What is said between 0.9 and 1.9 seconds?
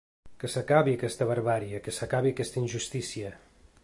aquesta barbàrie,